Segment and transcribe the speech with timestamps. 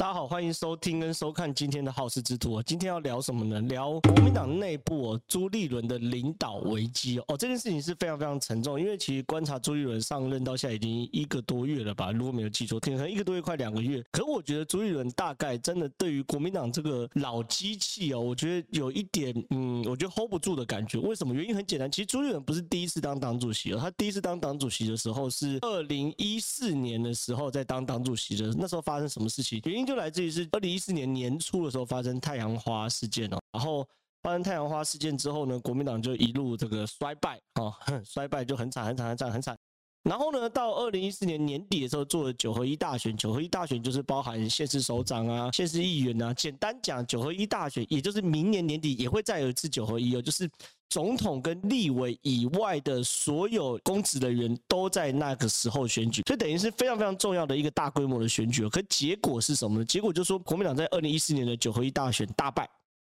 [0.00, 2.62] 大家好，欢迎收听跟收看今天的好事之徒。
[2.62, 3.60] 今天要聊什么呢？
[3.68, 7.36] 聊国民党内部哦，朱立伦的领导危机哦。
[7.36, 14.02] 这件事情是非常非常沉重，因为其实观察朱立伦上任到现在已经一个多月了吧，如果没有记错，可能一个多月快两个月。
[14.10, 20.98] 可我觉得朱立伦大概真的对于国民党这个老机器哦，我觉得有一点嗯，我觉得 hold 不住的感觉。
[20.98, 21.34] 为什么？
[21.34, 29.60] 原因很简单，其实朱立伦不是第一次当党主席了，他第一次当党主席的时候是二零一四年的时候在当党主席的，那时候发生什么事情？
[29.66, 33.84] 原因就来自于是二零一四年年初的时候发生太阳花事件哦，然后
[34.22, 37.74] 发生太阳花事件之后呢，国民党就一路这个衰败哦，
[38.06, 39.58] 衰败就很惨很惨很惨很惨。
[40.02, 46.32] 然后呢，到二零一四年年底的时候做了九合一大选，九合一大选就是包含县市首长啊、县市议员啊。
[46.34, 50.48] 简单讲，九合一大选也就是明年年底也会再有一次九合一哦，就是。
[50.92, 58.68] 总统跟立委以外的所有公职人员都在那个时候选举，所以等于是非常非常重要的一个大规模的选举。
[58.68, 59.84] 可结果是什么呢？
[59.84, 62.68] 结果就是说国民党在二零一四年的九合一大选大败。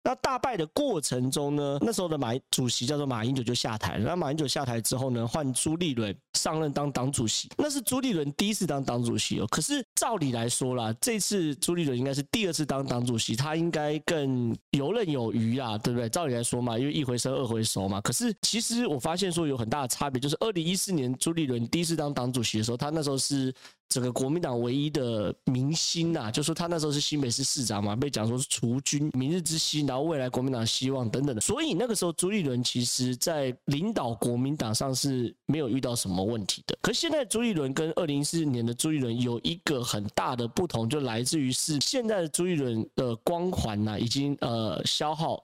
[0.05, 4.05] 那大败的过程中呢，那时候的马主席叫做马英九就下台了。
[4.05, 7.49] 那马英九下台之后呢，换朱立伦上任当党主席。
[7.57, 9.47] 那是朱立伦第一次当党主席哦。
[9.47, 16.07] 可是照理来说啦，这次朱立伦应该是第二次当党主席，他应该更游刃有余啊，对不对？
[16.07, 17.99] 照理来说嘛，因为一回生二回熟嘛。
[18.01, 23.51] 可是其实我发现说有很大的差别，就是二零一四年朱立伦第一次当党主席的时候，他那时候是。
[23.89, 31.41] 整个国民党唯一的明星呐、啊，就说他那时候是新北市市长嘛，被讲说是储君、明日之星，然后未来国民党希望等等的。
[31.41, 36.77] 所以那个时候朱立伦其实在领导国民党上是没有遇到什么问题的。
[36.81, 45.41] 可是现在朱立伦跟二零一四年的朱立伦有一个很大的不同，就来自于是现在的朱立伦的光环呐、啊，已经呃消耗。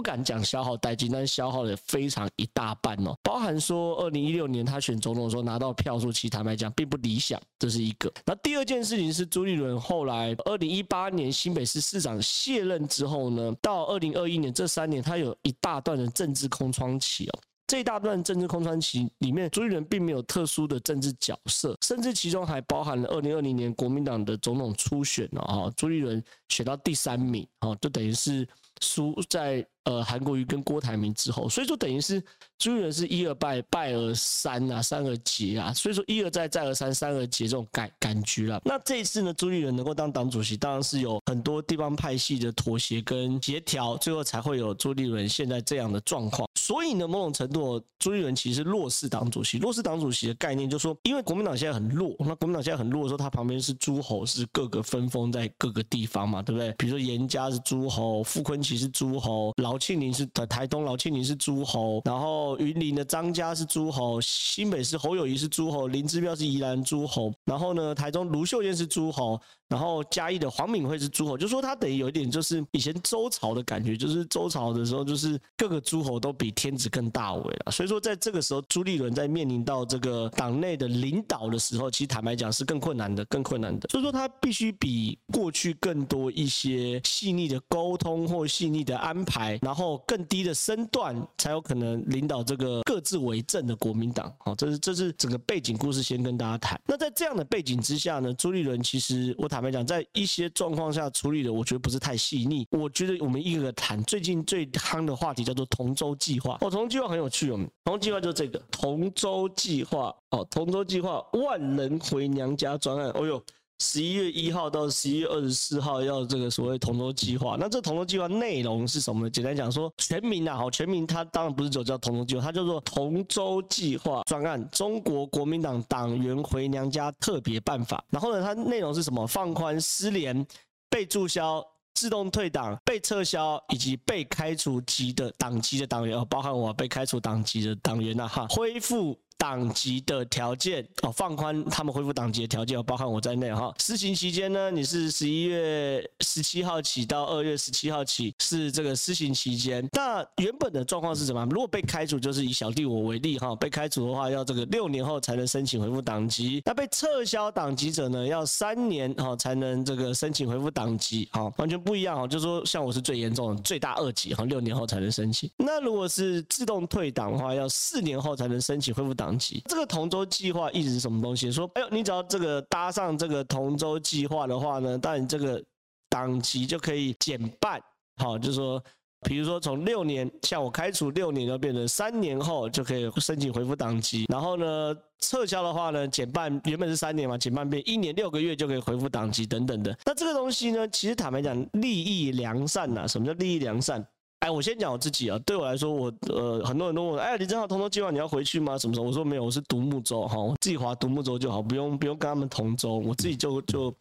[0.00, 8.10] 不敢讲消耗殆尽，但是消耗了非常一大半哦，包含说二零一六年他选总统的时候拿到票数，其实坦白讲并不理想，这是一个。
[8.24, 17.38] 那第二件事情是朱立伦后来二零一八年新北市市长卸任之后呢，到二零二一年这三年，他有一大段的政治空窗期哦。
[17.66, 28.48] 这一大段政治空窗期里面，朱立伦并没有特殊的政治角色，甚至其中还包含了二零二零年国民党的总统初选哦，朱立伦选到第三名哦，就等于是
[28.80, 29.66] 输在。
[29.84, 32.22] 呃，韩国瑜跟郭台铭之后，所以说等于是
[32.58, 38.60] 朱立伦是一而败，败而三啊，三而竭啊，所以说一而再，再而三，三而竭这种感感觉了。
[38.62, 46.46] 那这一次呢，朱立伦能够当党主席，当然是有很多地方派系的妥协跟协调，最后才会有朱立伦现在这样的状况。
[46.54, 49.56] 所以呢，某种程度，朱立伦其实弱势党主席。
[49.56, 56.70] 弱势党主席的概念就是说，因为国民党现在很弱，那国民党现在很弱的时候，他旁边是诸侯，是各个分封在各个地方嘛，对不对？
[56.76, 77.70] 比如说严家是诸侯，傅坤萁是诸侯，饶庆龄是台台东饶庆龄是诸侯，然后云林的张家是诸侯，新北市侯友谊是诸侯，林之彪是宜兰诸侯，然后呢，台中卢秀燕是诸侯，然后嘉义的黄敏惠是诸侯，就说他等于有一点就是以前周朝的感觉，就是周朝的时候，就是各个诸侯都比天子更大位了。
[77.70, 83.88] 所以说在这个时候，朱立伦在面临到这个党内的领导的时候，其实坦白讲是更困难的，更困难的。
[83.90, 94.34] 所以说他必须比过去更多一些细腻的沟通或细腻的安排，然后更低的身段，才有可能领导这个各自为政的国民党。
[94.38, 96.80] 好，这是这是整个背景故事，先跟大家谈。
[96.88, 99.59] 那在这样的背景之下呢，朱立伦其实我坦。
[99.60, 102.66] 坦白讲，在一些状况下处理的，我觉得不是太细腻。
[102.70, 106.56] 我觉得我们一个个谈，最近最夯的话题叫做同舟计划。
[106.62, 107.58] 哦，同舟计划很有趣哦。
[107.84, 113.10] 同舟计划就是这个同舟计划哦，同舟计划万人回娘家专案。
[113.10, 113.42] 哦呦。
[113.80, 119.30] 十一月一号到十一月二十四号要这个所谓同舟计划，那这同舟计划内容是什么呢？
[119.30, 128.04] 简单讲说，全名啊，好，全名它当然不是就叫同舟计划，它叫做同舟计划专案，中国国民党党员回娘家特别办法。
[128.10, 129.26] 然后呢，它内容是什么？
[129.26, 130.46] 放宽失联、
[130.90, 131.64] 被注销、
[131.94, 139.18] 自动退党、被撤销以及被开除籍的党籍的党员，哦，包含我被开除党籍的党员呐，哈，恢复。
[139.40, 143.74] 党籍的条件哦，放宽他们恢复党籍的条件，包含我在内哈。
[143.78, 149.88] 施行期间呢，你是十一月十七号起到二月十七号起是这个施行期间。
[149.92, 151.42] 那原本的状况是什么？
[151.46, 156.60] 如果被开除，就是以小弟我为例哈，被开除的话要这个六年后才能申请恢复党籍。
[156.66, 162.26] 那被撤销党籍者呢，要三年哈才能这个申请恢复党籍，哈，完全不一样哈。
[162.26, 165.50] 就是说像我是最严重的，最大二级哈，六年后才能申请。
[165.56, 169.29] 那如果是自动退党的话，要四年后才能申请恢复党。
[169.68, 171.50] 这个同舟计划意思是什么东西？
[171.52, 175.62] 说，哎呦，你只要这个搭上这个同舟计划的话呢，当然这个
[176.08, 177.80] 党籍就可以减半，
[178.16, 178.82] 好，就是说
[179.22, 184.24] 比如说从六年，像我开除六年，要变成三年后就可以申请恢复党籍。
[184.28, 189.94] 然后呢，撤销的话呢，减半，原本是三年嘛，减半变一年六个月就可以恢复党籍等等的。
[190.06, 193.06] 那这个东西呢，其实坦白讲，利益良善呐。
[193.06, 194.04] 什么叫利益良善？
[194.40, 198.76] 哎，我先讲我自己啊，对我来说，我呃，很多人都问，哎，李正浩同舟计划你要回去吗？
[198.76, 199.06] 什么时候？
[199.06, 203.94] 我说没有，我是独木舟哈，我自己划独木舟就好，不用不用跟他们同舟，我自己就就。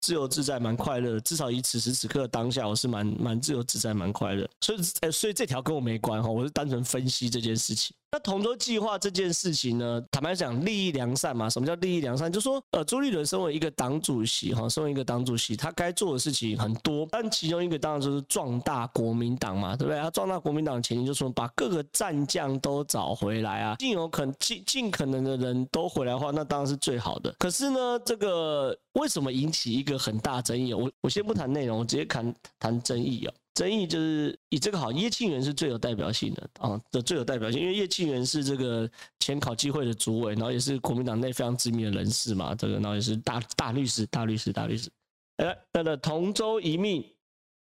[0.00, 1.18] 自由自在，蛮快乐。
[1.20, 4.46] 至少以此时此刻当下，我是蛮蛮自由自在，蛮快乐。
[4.60, 7.96] 所以，哎，所以这条跟我没关哈，我是单纯分析这件事情。
[8.14, 11.50] 那同舟计划这件事情呢，坦白讲，利益良善嘛。
[11.50, 12.30] 什么叫利益良善？
[12.30, 20.00] 就说，呃，朱立伦身为一个党主席，哈，身为一个党主席，他该做的事情很多，但其中一个当然就是壮大国民党嘛，对不对？
[20.00, 27.34] 他壮大国民党的前提就是说，把各个战将都找回来啊，尽有可尽尽可能的人都回来的话，那当然是最好的。
[27.36, 30.72] 可是呢，这个为什么引起一个很大争议？
[30.72, 33.34] 我我先不谈内容，我直接谈谈争议啊。
[33.54, 38.90] 争议就是以这个好，叶庆元是最有代表性的啊的最有代表性，因为叶庆元是这个
[39.20, 44.90] 前考纪会的主委，然后也是国民党内非常知名的人士嘛，这个然后也是大大律师、大律师、大律师。
[45.36, 47.04] 哎，那个同舟一命，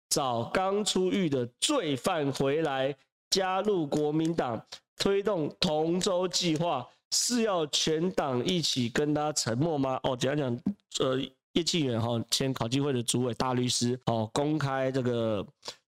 [0.09, 2.95] 找刚出狱的罪犯回来
[3.29, 4.59] 加入国民党，
[4.97, 9.99] 推动同舟计划，是要全党一起跟他沉默吗？
[10.01, 10.59] 哦，讲讲
[10.99, 11.21] 呃。
[11.57, 15.43] 叶庆元哈，前考纪会的主委大律师哦，公开这个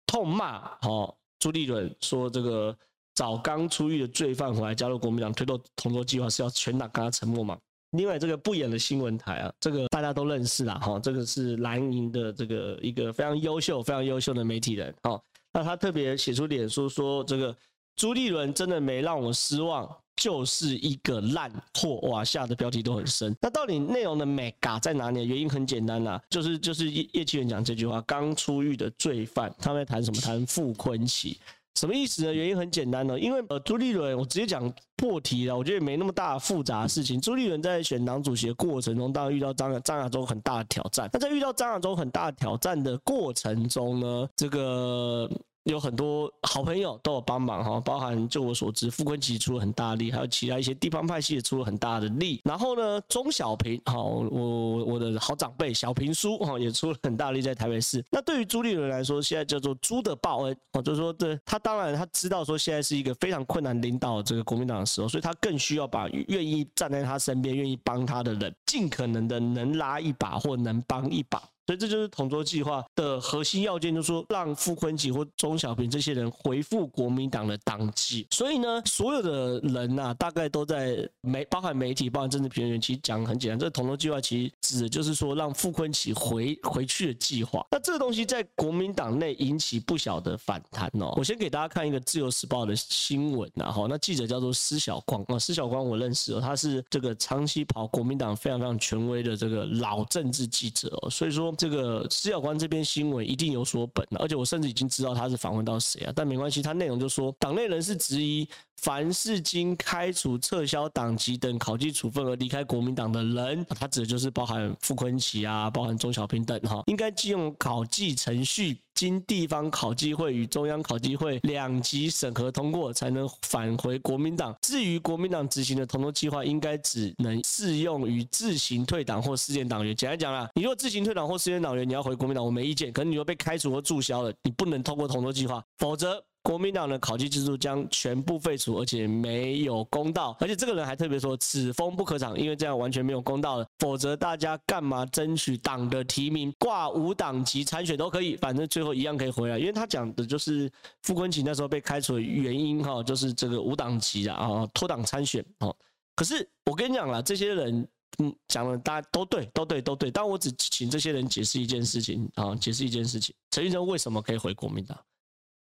[0.07, 2.77] 痛骂哦朱立伦，说这个
[3.13, 7.59] 找刚出狱的罪犯回来加入国民党，推动同舟计划是要全党跟他沉默嘛？
[7.91, 15.21] 另外这个不演的新闻台啊，这个大家都认识啦哈，这个是蓝营的这个一个非常优秀、非常优秀的媒体人哦，
[15.53, 17.57] 那他特别写出脸书说，这个
[17.99, 19.87] 朱立伦真的没让我失望。
[20.21, 23.33] 就是一个烂货哇，下的标题都很深。
[23.41, 25.25] 那到底内容的美嘎在哪里？
[25.25, 30.21] 原因很简单啦、就是就是叶叶庆元讲这句话，刚出狱的罪犯，他们在谈什么？
[30.21, 31.37] 谈傅崐萁，
[31.77, 32.35] 什么意思呢？
[32.35, 37.21] 原因很简单呢，因为呃朱立伦，我直接讲破题了，我觉得也没那么大复杂的事情。
[37.21, 41.09] 朱立伦在选党主席的过程中，当然遇到张张亚中很大的挑战。
[41.13, 45.31] 那在遇到张亚中很大的挑战的过程中呢，这个。
[45.69, 52.41] 有很多好朋友都有帮忙哈，包含就我所知，傅昆萁出了很大力，还有其他一些地方派系也出了很大的力。
[52.45, 58.03] 然后呢，钟小平哈，我我的好长辈小平叔哈也出了很大力在台北市。
[58.11, 71.43] 那对于朱立伦来说，现在叫做朱的报恩哦，就是说对他当然他知道说现在是一个非常困难领导这个国民党的时候，所以他更需要把愿意站在他身边、愿意帮他的人，尽可能的能拉一把或能帮一把。
[71.69, 78.27] 所以这就是同桌计划的核心要件，就是说让傅崐萁或钟小平这些人回复国民党的党籍。
[78.31, 87.63] 所以呢，所有的人呐、啊，大概都在媒，包含媒体、包含政治评论员，其实讲很简单，这个同桌计划其实指的就是说让傅崐萁回回去的计划。
[87.71, 91.13] 那这个东西在国民党内引起不小的反弹哦。
[91.19, 101.55] 我先给大家看一个《自由时报》的新闻啊，哈，那记者叫做施小光啊，施小光我认识哦，他是这个长期跑国民党非常非常权威的这个老政治记者哦，所以说。
[101.59, 124.53] 这个施晓光这篇新闻一定有所本，而且我甚至已经知道他是访问到谁啊，但没关系，他内容就说党内人士质疑，凡是经开除、撤销党籍等考纪处分而离开国民党的人，他指的就是包含傅昆奇啊，包含钟小平等哈，应该借用考纪程序，经地方考机会与中央考机会两级审核通过，才能返回国民党。
[124.61, 129.95] 至于国民党执行的同桌计划，应该只能适用于自行退党或失联党员。
[129.95, 132.93] 简单讲啦，你如果自行退党或失联党员，你要回国民党，我没意见。
[132.93, 136.21] 可能你又被开除或注销了，你不能通过同桌计划，否则。
[136.49, 140.35] 国民党的考绩制度将全部废除，而且没有公道。
[140.41, 143.67] 而且这个人还特别说，此风不可长，因为这样完全没有公道了。
[143.79, 149.59] 否则大家干嘛争取党的提名，挂无党籍参选都可以，反正最后一样可以回来。
[149.59, 155.77] 因为他讲的就是傅昆萁那时候被开除的原因哈，就是这个无党籍啊，脱党参选哦。
[156.17, 157.87] 可是我跟你讲了，这些人
[158.21, 160.11] 嗯讲的大家都对，都对，都对。
[160.11, 164.99] 但我只请这些人解释一件事情啊，解释一件事情：陈玉珍为什么可以回国民党？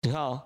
[0.02, 0.42] 你看哦。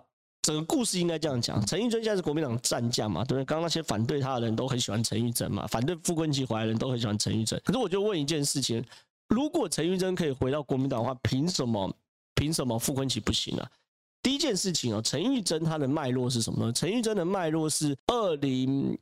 [0.47, 3.43] 整个故事应该这样讲：陈玉珍现在是国民党战将嘛，对不对？
[3.43, 7.61] 刚刚那些反对他的人都很喜欢陈玉珍嘛，反对傅昆萁回来的人都很喜欢陈玉珍。
[7.65, 8.81] 可是我就问一件事情：
[9.27, 11.93] 如果陈玉珍可以回到国民党的话，凭什么？
[12.33, 13.69] 凭什么傅昆萁不行啊？
[14.23, 16.71] 第一件事情哦，陈玉珍她的脉络是什么呢？
[16.71, 18.97] 陈玉珍的脉络是二零。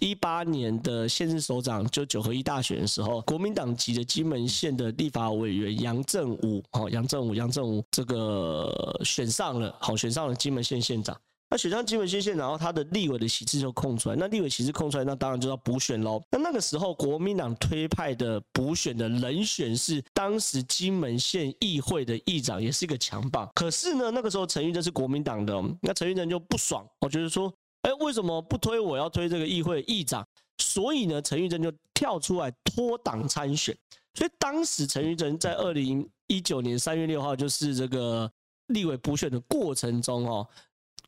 [0.00, 11.16] 一八年的县市首长，就九合一大选的时候，国民党籍的金门县的立法委员杨正武，好，杨正武，杨正武这个选上了，好，选上了金门县县长。
[11.50, 16.18] 那选上金门县县长，然后他的立委的席次就空出来，那立委席次空出来，那当然就要补选喽。
[16.30, 23.46] 那那个时候国民党推派的补选的人选是当时金门县议会的议长，也是一个强棒。
[23.54, 30.26] 可是呢，那个时候陈玉珍是国民党的，那陈玉珍就不爽，我觉得说，哎，为什么不推我要推这个议会议长？
[30.58, 33.76] 所以呢，陈玉珍就跳出来脱党参选。
[34.14, 38.30] 所以当时陈玉珍在二零一九年三月六号，就是这个
[38.66, 40.46] 立委补选的过程中哦。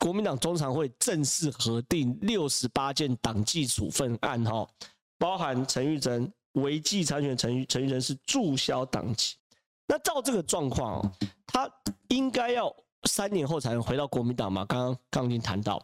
[0.00, 4.66] 国民党中常会正式核定六十八件党纪处分案，哈，
[5.18, 9.36] 包含陈玉珍违纪参选，陈玉陈玉珍是注销党籍。
[9.86, 11.12] 那照这个状况哦，
[11.46, 11.70] 他
[12.08, 14.64] 应该要三年后才能回到国民党嘛？
[14.64, 15.80] 刚刚刚已经谈到。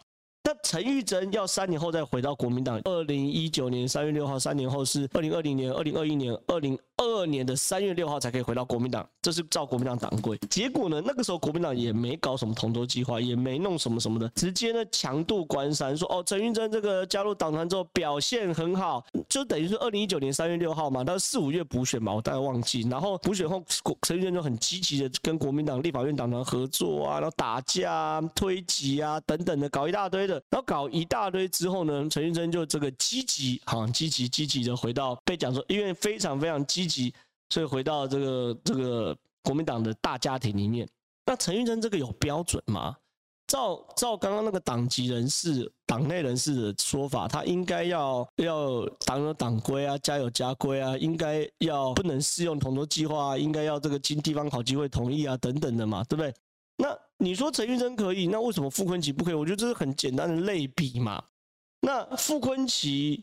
[0.51, 10.39] 那陈玉珍要三年后再回到国民党，二零一九年三月六号，三年后是二零二零年、二零二一年、二零二二年的三月六号才可以回到国民党，这是照国民党党规。
[10.51, 22.83] 结果呢，那个时候国民党也没搞什么同舟计划，也没弄什么什么的，直接呢强渡关山，说哦，陈玉珍这个加入党团之后表现很好，就等于是二零一九年三月六号嘛，他四五月补选嘛，我大概忘记。
[22.91, 23.65] 然后补选后，
[24.03, 30.35] 陈玉珍就很积极的跟国民党立法院党团合作啊，然后打架啊、推挤啊等等的，搞一大堆的。
[30.51, 37.15] 然后搞一大堆之后呢，陈玉珍就这个积极，哈，积极积极的回到被讲说，因为非常非常积极，
[37.51, 40.89] 所以回到这个这个国民党的大家庭里面。
[41.25, 42.97] 那陈玉珍这个有标准吗？
[43.47, 56.33] 照照刚刚那个党籍人士、党内人士的说法，他应该要要党有党规啊，家有家规啊，应该要不能适用同舟计划，应该要这个经地方考纪会同意啊，等等的嘛，对不对？
[56.77, 59.35] 那你说陈玉珍可以，那为什么傅昆萁不可以？
[59.35, 61.23] 我觉得这是很简单的类比嘛。
[61.81, 63.21] 那傅昆萁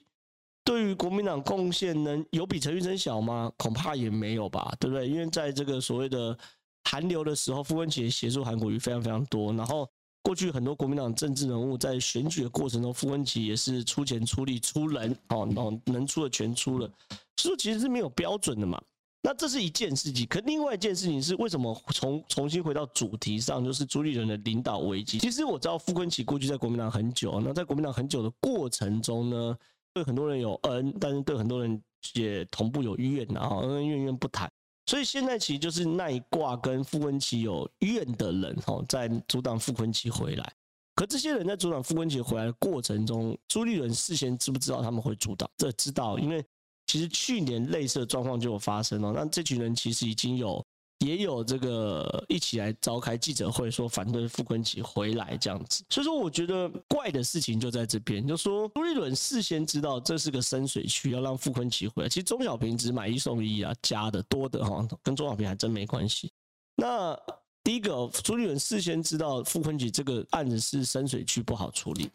[0.67, 3.49] 对于国民党贡献能有比陈玉珍小吗？
[3.57, 5.07] 恐怕也没有吧，对不对？
[5.07, 6.37] 因为在这个所谓的
[6.83, 9.53] 韩流的时候，傅昆萁协助韩国瑜非常非常多。
[9.53, 9.89] 然后
[10.21, 16.91] 过去很多国民党政治人物在选举的过程中，傅昆萁也是出钱出力出人，哦，然后能出的全出了，
[17.37, 18.77] 所以其实是没有标准的嘛。
[19.23, 25.17] 那这是一件事情，可另外一件事情是为什么重重新回到主题上，就是朱立伦的领导危机。
[25.17, 29.57] 其实我知道傅昆萁过去在国民党很久，那在国民党很久的过程中呢，
[29.93, 31.81] 对很多人有恩，但是对很多人
[32.13, 34.49] 也同步有怨，然后恩恩怨怨不谈。
[34.85, 40.53] 所以现在其实就是那一卦跟傅崐萁有怨的人哦，在阻挡傅崐萁回来。
[40.95, 45.49] 可这些人在阻挡傅崐萁回来的过程中，朱立伦事先知不知道他们会阻挡？
[45.57, 46.43] 这知道，因为。
[46.89, 50.65] 其实去年类似的状况就有发生了，那这群人其实已经有
[50.99, 55.83] 也有这个一起来召开记者会，说反对傅昆萁回来这样子。
[55.89, 62.09] 所以说，我觉得怪的事情就在这边，就说朱立伦事先知道这是个深水区，要让傅昆萁回来。
[62.09, 66.31] 其实钟小平只买一送一啊，加的多的哈，跟钟小平还真没关系。
[66.75, 67.17] 那
[67.63, 72.09] 第一个，朱立伦事先知道傅昆萁这个案子是深水区不好处理。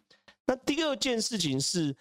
[0.46, 1.94] 那第二件事情是。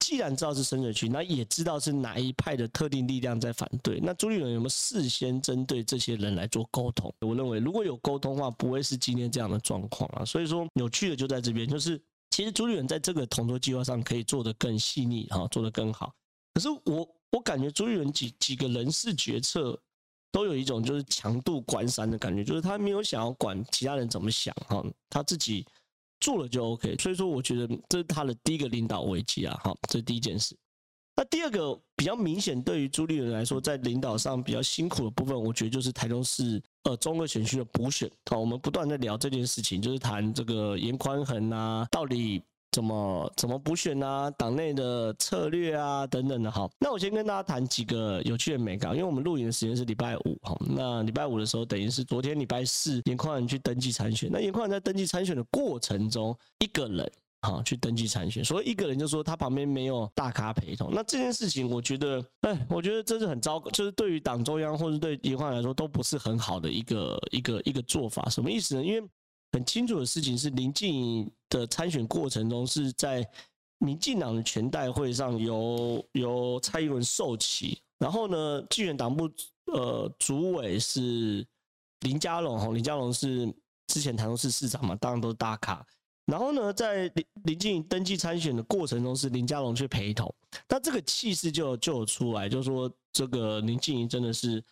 [0.00, 4.00] 既然知道是深水区，那也知道是哪一派的特定力量在反对。
[4.00, 7.14] 那朱立伦有没有事先针对这些人来做沟通？
[7.20, 10.24] 我认为如果有沟通的话，不会是今天这样的状况啊。
[10.24, 16.12] 所以说有趣的就在这边，就是其实朱立伦在这个同桌计划上可以做得更细腻哈，做得更好。
[16.54, 19.78] 可是我我感觉朱立伦几几个人事决策
[20.32, 25.66] 都有一种就是强渡关山的感觉，就是他没有想要管其他人怎么想哈，他自己。
[26.20, 30.56] 做了就 OK，所以说我觉得这是他的第一个领导危机啊，好，这是第一件事。
[31.16, 38.10] 那第二个比较明显，对于朱立伦来说，在领导上比较辛苦的部分，我觉得就是台中市呃中二选区的补选。
[38.30, 42.42] 好，我们不断在聊这件事情，就是谈这个严宽恒啊，到底。
[42.72, 44.30] 怎么怎么补选啊？
[44.32, 46.50] 党内的策略啊，等等的。
[46.50, 54.30] 好，那我先跟大家谈几个有趣的美感，因为我们录影的时间是礼拜五，哈，那礼拜五的时候，等于是昨天礼拜四，颜宽恒去登记参选。
[54.32, 57.12] 那颜宽恒在登记参选的过程中，一个人，
[57.42, 60.90] 哈，去登记参选，所以一个人就说他旁边没有大咖陪同。
[60.92, 68.28] 那这件事情，我觉得，哎，我觉得这是很糟糕，就是对于党中央或者对颜宽恒来说，都不是很好的一个一个一个做法。
[68.28, 68.84] 什么意思呢？
[68.84, 69.08] 因为
[69.52, 73.22] 很清楚的事情是，林静仪的参选过程中是在
[73.76, 79.30] 民进党的全代会上由由蔡英文授旗，然后呢，竞选党部
[79.66, 81.46] 呃主委是
[82.00, 83.52] 林佳龙，哈，林佳龙是
[83.88, 85.84] 之前台中市市长嘛，当然都是大咖。
[86.24, 90.34] 然后呢，在林林静怡登记参选的过程中，是林佳龙去陪同，
[90.66, 94.64] 那这个气势就就有出来，就说这个林静怡真的是。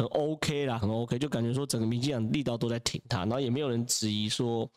[0.00, 4.70] 很 OK 啦，很 OK，就感觉说整个民进党力道都在挺他，然后也没有人质疑说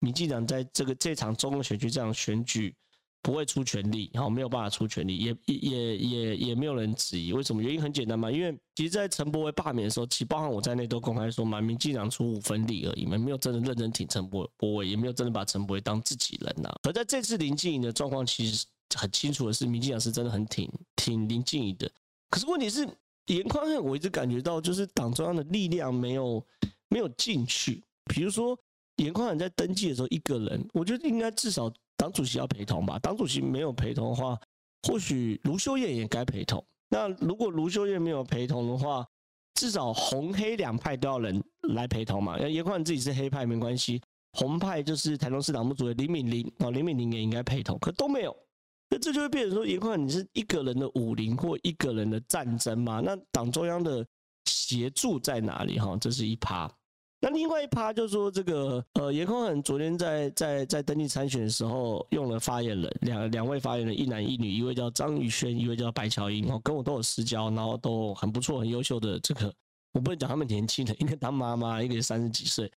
[0.00, 2.74] 民进党在这个这场中二选举这样选举
[3.20, 7.32] 不会出全力，然后没有办法出全力，也也也也也没有人质疑。
[7.32, 7.60] 为什么？
[7.60, 16.78] 原因很简单嘛，因为其实，在陈柏惟罢免的时候，其实包含我在内都公开说嘛，民进党出五分力而已嘛，没有真的认真挺陈柏柏惟，也没有真的把陈柏惟当自己人呐、啊。
[16.84, 18.64] 而在这次林静怡的状况，其实
[18.94, 21.90] 很清楚的是，民进党是真的很挺挺林静怡的。
[22.30, 22.88] 可是问题是，
[23.26, 26.46] 严宽恒我一直感觉到就是党中央的力量没有
[26.88, 28.56] 没有进去，比如说。
[28.98, 32.98] 严宽恒在登记的时候一个人，我觉得应该至少党主席要陪同吧。
[33.00, 34.38] 党主席没有陪同的话，
[34.86, 36.64] 或许卢秀燕也该陪同。
[36.90, 39.06] 那如果卢秀燕没有陪同的话，
[39.54, 41.42] 至少红黑两派都要人
[41.74, 42.38] 来陪同嘛。
[42.38, 44.00] 严宽恒自己是黑派没关系，
[44.32, 48.36] 红派就是台中市党部主任林敏玲啊，林敏玲也应该陪同，可都没有。
[48.90, 53.00] 那这就会变成说，严宽你是一个人的武林或一个人的战争嘛？
[53.04, 54.06] 那党中央的
[54.46, 55.78] 协助在哪里？
[55.78, 56.70] 哈，这是一趴。
[57.20, 69.52] 那另外一趴就是说，这个呃，颜宽恒昨天在在在登记参选的时候用了发言人，两两位发言人，一男一女，一位叫张宇轩，一位叫白乔英，哦，跟我都有私交，然后都很不错，很优秀的这个，
[69.92, 72.70] 我不能讲他们年轻的，一个当妈妈，一个三十几岁，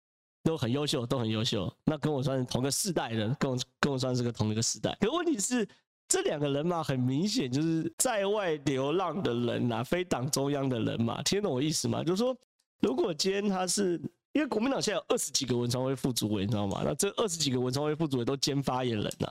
[0.44, 1.72] 都很优秀，都很优秀。
[1.86, 4.98] 那跟我算是同个世代的，跟我跟我算是个同一个世代。
[5.00, 5.68] 可问题是，
[6.08, 12.04] 这两个人嘛，很明显就是在外流浪的人呐，非党中央的人嘛，听懂我意思吗？
[12.04, 12.36] 就是说，
[12.82, 14.02] 如果今天他是。
[14.34, 16.82] 因为国民党现在有二十几个文传会副主委，你知道吗？
[16.86, 19.28] 那这二十几个文传会副主委都兼发言人呐、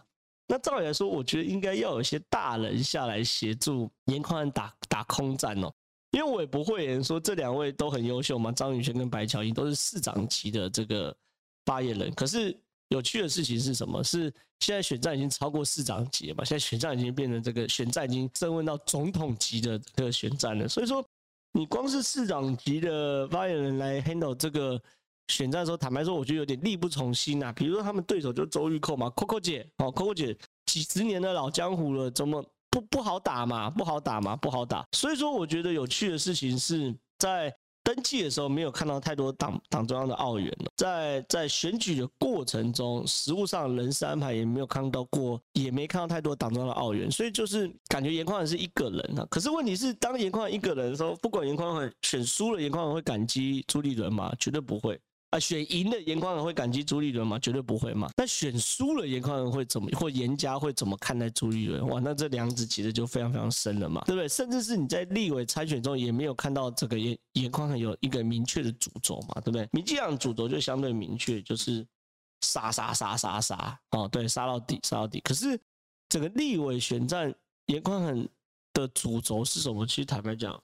[0.47, 5.73] 那照理来说，我觉得应该要有些大人下来协助严宽打打空战哦。
[6.11, 11.17] 因为我也不会说这两位都很优秀嘛，张宇轩跟白乔英都是市长级的这个
[11.65, 12.13] 发言人。
[12.15, 12.55] 可是
[12.89, 14.05] 有趣的事情是什么？
[14.05, 16.45] 是现在选战已经超过市长级了嘛？
[16.45, 20.69] 现在选战已经变成这个选战已经升温到总统级的这个选战了。
[20.69, 21.03] 所以说。
[21.53, 24.81] 你光是市长级的发言人来 handle 这个
[25.29, 27.53] 选战的时候，坦白说，我觉得有点力不从心呐。
[27.53, 33.69] 比如说他们对手就周玉蔻嘛，Coco 姐哦，Coco 姐几十年的老江湖了，怎么不不好打嘛？
[33.71, 34.37] 不好打嘛？
[34.37, 34.87] 不好打。
[34.93, 37.55] 所以说，我觉得有趣的事情是在。
[37.93, 49.27] 登记的时候没有看到太多党党中央的奥员，在在选举的过程中，实物上人事安排也没有看到过，也没看到太多党中央的奥员，所以就是感觉严宽恒是一个人啊。
[49.29, 54.33] 可是问题是，当严宽恒一个人的时候，不管严宽恒选输了，严宽恒会感激朱立伦吗？
[54.39, 54.97] 绝对不会。
[55.31, 57.39] 啊，选赢的颜宽恒会感激朱立伦吗？
[57.39, 58.11] 绝对不会嘛。
[58.17, 61.87] 那选输了颜宽恒会怎么，或颜家会怎么看待朱立伦？
[61.87, 64.29] 哇，那这两子其实就非常非常深了嘛，对不对？
[64.29, 69.69] 甚至是你在立委参选中也没有看到这个颜颜宽恒有一个明确的主轴嘛，对不对？
[69.71, 71.87] 民进党主轴就相对明确，就是
[72.41, 75.21] 杀杀杀杀杀哦，对，杀到底杀到底。
[75.21, 75.57] 可是
[76.09, 77.33] 整个立委选战，
[77.67, 78.29] 颜宽恒
[78.73, 79.87] 的主轴是什么？
[79.87, 80.61] 其实坦白讲。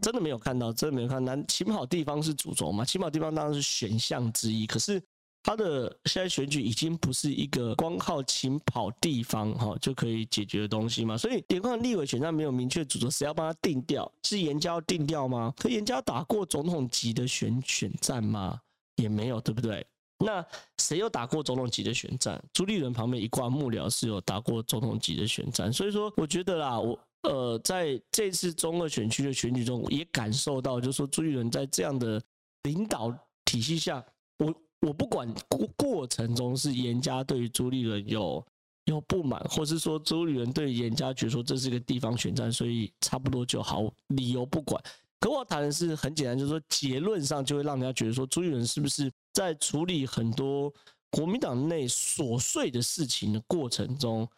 [0.00, 1.36] 真的没有看到，真的没有看到。
[1.44, 2.84] 起跑地方是主轴嘛？
[2.84, 4.66] 起跑地方当然是选项之一。
[4.66, 5.02] 可是
[5.42, 11.16] 他的现在选举已经不是一个光靠起跑地方哈就可以解决的东西嘛。
[11.16, 14.10] 所以颜宽恒立委选战没有明确主轴，谁要帮他定调？
[14.22, 15.52] 是颜家要定调吗？
[15.58, 18.58] 可颜家打过总统级的选选战吗？
[18.96, 19.86] 也没有，对不对？
[20.24, 20.44] 那
[20.78, 22.42] 谁有打过总统级的选战？
[22.52, 25.70] 朱立伦旁边一挂幕僚是有打过总统级的选战。
[25.70, 26.98] 所以说，我觉得啦，我。
[27.28, 32.22] 呃，在这次中二选区的选举中，也感受到，就是说朱立伦在这样的
[32.62, 33.12] 领导
[33.44, 34.04] 体系下，
[34.38, 38.46] 我我不管过过程中是严家对于朱立伦有
[38.84, 44.80] 有不满，或是说朱立伦对严家觉得说这是一个地方选战，所以差不多就好，理由不管。
[45.18, 50.72] 可我谈的是很简单，就是说结论上就会让人家觉得说朱立伦是不是在处理很多
[51.10, 54.28] 国民党内琐碎的事情的过程中。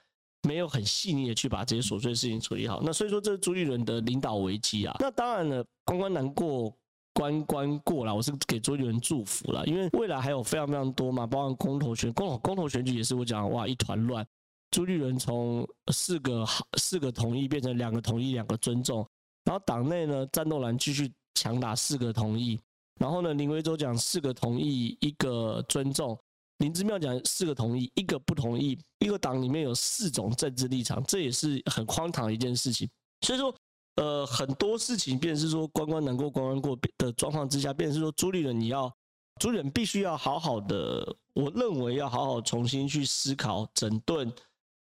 [0.46, 4.96] 没有很细腻的去把这些琐碎的事情处理好，那所以说这是朱立伦的领导危机啊。
[5.00, 6.72] 那当然了，关关难过
[7.12, 14.24] 关关过了，我是给朱立伦祝福了，因为未来还有非常非常多嘛，包括公投选公投公投选举也是我讲哇一团乱。
[14.70, 16.46] 朱立伦从四个
[16.76, 19.04] 四个同意变成两个同意两个尊重，
[19.44, 22.60] 然后党内呢战斗蓝继续强打四个同意，
[23.00, 26.16] 然后呢林为洲讲四个同意一个尊重。
[26.58, 32.88] 林之妙讲四个同意，一个不同意，一个党里面有四种政治立场，这也是很荒唐的一件事情。
[33.20, 33.54] 所以说，
[33.96, 38.92] 呃，很多事情，便是说关关难过关关过的状况之下，便是说朱立伦你要，
[39.40, 44.32] 朱立伦必须要好好的，我认为要好好重新去思考整顿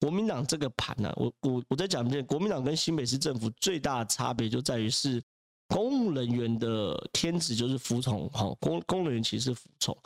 [0.00, 5.22] 国民党这个盘呢、我我我再讲一遍，国民党跟新北市政府最大的差别就在于是
[5.66, 9.96] 公务人员的天职就是服从，哈，公公务人员其实是服从。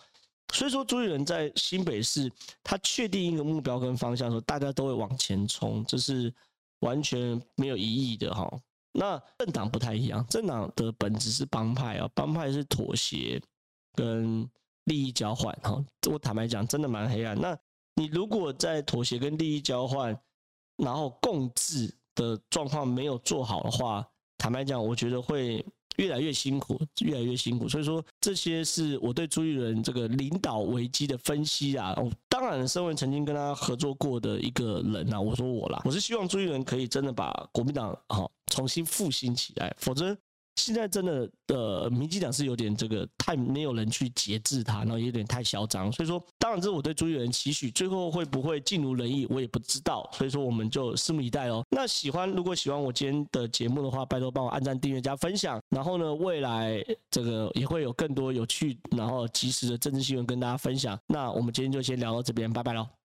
[0.52, 2.30] 所以说，朱立伦在新北市，
[2.62, 6.32] 他确定一个目标跟方向的时候，大家都会往前冲，这是
[6.80, 8.50] 完全没有疑义的哈。
[8.92, 13.40] 那政党不太一样，政党的本质是帮派啊，帮派是妥协
[13.94, 14.48] 跟
[14.84, 15.84] 利益交换哈。
[16.10, 17.38] 我坦白讲，真的蛮黑暗。
[17.38, 17.56] 那
[17.94, 20.18] 你如果在妥协跟利益交换
[20.78, 24.08] 然后共治的状况没有做好的话，
[24.38, 25.64] 坦白讲，我觉得会
[25.98, 27.68] 越来越辛苦，越来越辛苦。
[27.68, 31.94] 所以说，这些是我对朱立伦这个领导危机的分析啊。
[32.28, 40.16] 当然，身为曾经跟他合作过的一个人啊，我说我啦，我是希望朱立伦可以真的把国民党好重新复兴起来，否则。
[40.58, 51.64] 现在真的，呃，民进党是有点这个太没有人去节制他，然后有点太嚣张，所以说，当然这是我对朱立伦期许，最后会不会尽如人意，我也不知道，所以说我们就拭目以待哦。
[51.70, 60.98] 那喜欢，如果喜欢我今天的节目的话，拜托帮我按赞、订阅、加分享，然后呢，未来这个也会有更多有趣然后及时的政治新闻跟大家分享。
[61.06, 62.97] 那我们今天就先聊到这边，拜拜喽。